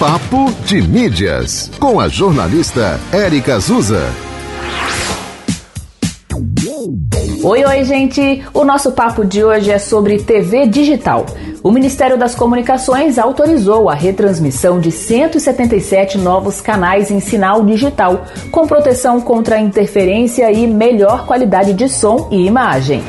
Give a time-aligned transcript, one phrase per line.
[0.00, 4.00] Papo de Mídias, com a jornalista Érica Azusa.
[7.42, 8.42] Oi, oi, gente!
[8.54, 11.26] O nosso papo de hoje é sobre TV digital.
[11.62, 18.66] O Ministério das Comunicações autorizou a retransmissão de 177 novos canais em sinal digital, com
[18.66, 23.02] proteção contra interferência e melhor qualidade de som e imagem.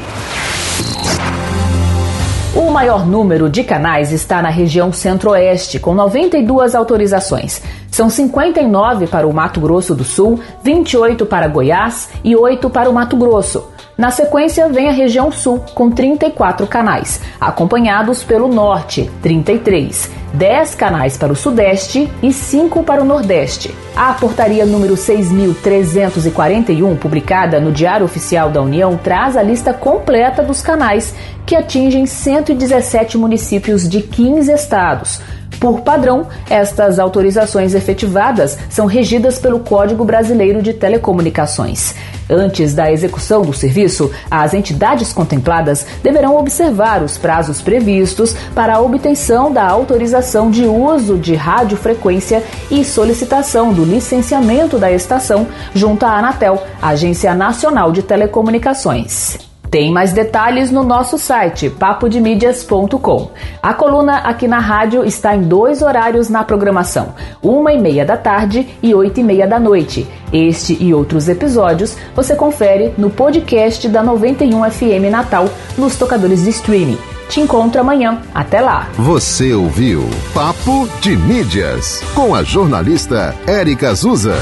[2.53, 7.61] O maior número de canais está na região Centro-Oeste, com 92 autorizações.
[7.89, 12.93] São 59 para o Mato Grosso do Sul, 28 para Goiás e 8 para o
[12.93, 13.69] Mato Grosso.
[13.97, 21.17] Na sequência, vem a região sul, com 34 canais, acompanhados pelo norte, 33, 10 canais
[21.17, 23.73] para o sudeste e 5 para o nordeste.
[23.95, 30.61] A portaria número 6.341, publicada no Diário Oficial da União, traz a lista completa dos
[30.61, 31.13] canais,
[31.45, 35.21] que atingem 117 municípios de 15 estados.
[35.61, 41.93] Por padrão, estas autorizações efetivadas são regidas pelo Código Brasileiro de Telecomunicações.
[42.27, 48.79] Antes da execução do serviço, as entidades contempladas deverão observar os prazos previstos para a
[48.81, 56.17] obtenção da autorização de uso de radiofrequência e solicitação do licenciamento da estação junto à
[56.17, 59.50] Anatel, Agência Nacional de Telecomunicações.
[59.71, 63.31] Tem mais detalhes no nosso site papodemídias.com.
[63.63, 68.17] A coluna aqui na rádio está em dois horários na programação, uma e meia da
[68.17, 70.05] tarde e oito e meia da noite.
[70.33, 76.49] Este e outros episódios você confere no podcast da 91 FM Natal nos tocadores de
[76.49, 76.97] streaming.
[77.29, 78.21] Te encontro amanhã.
[78.35, 78.89] Até lá.
[78.95, 84.35] Você ouviu Papo de Mídias com a jornalista Érica Azusa.